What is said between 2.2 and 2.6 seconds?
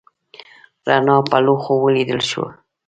شوه.